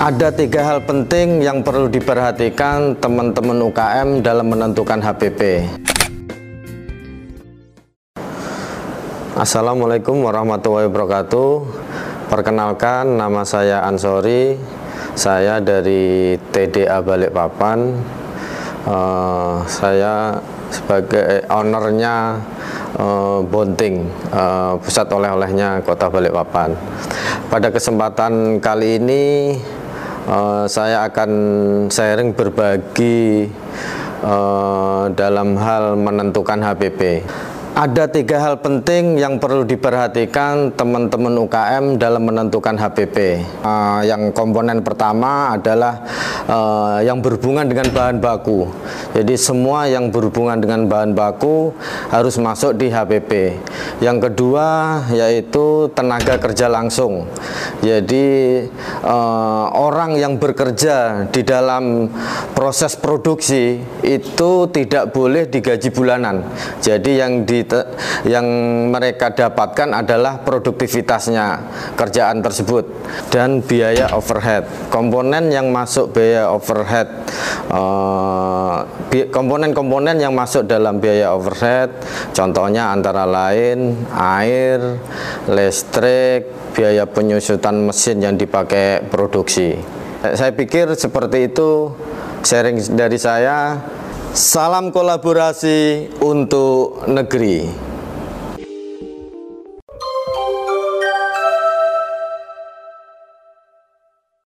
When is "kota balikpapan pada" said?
25.84-27.68